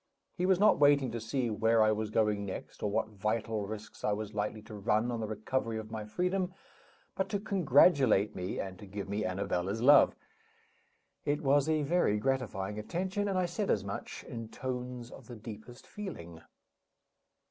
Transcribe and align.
He 0.33 0.47
was 0.47 0.59
not 0.59 0.79
waiting 0.79 1.11
to 1.11 1.21
see 1.21 1.51
where 1.51 1.83
I 1.83 1.91
was 1.91 2.09
going 2.09 2.43
next, 2.43 2.81
or 2.81 2.89
what 2.89 3.09
vital 3.09 3.67
risks 3.67 4.03
I 4.03 4.13
was 4.13 4.33
likely 4.33 4.63
to 4.63 4.73
run 4.73 5.11
on 5.11 5.19
the 5.19 5.27
recovery 5.27 5.77
of 5.77 5.91
my 5.91 6.05
freedom, 6.05 6.55
but 7.13 7.29
to 7.29 7.39
congratulate 7.39 8.35
me, 8.35 8.59
and 8.59 8.79
to 8.79 8.87
give 8.87 9.07
me 9.07 9.23
Annabella's 9.23 9.79
love. 9.83 10.15
It 11.23 11.41
was 11.43 11.69
a 11.69 11.83
very 11.83 12.17
gratifying 12.17 12.79
attention, 12.79 13.27
and 13.27 13.37
I 13.37 13.45
said 13.45 13.69
as 13.69 13.83
much, 13.83 14.23
in 14.27 14.49
tones 14.49 15.11
of 15.11 15.27
the 15.27 15.35
deepest 15.35 15.85
feeling. 15.85 16.41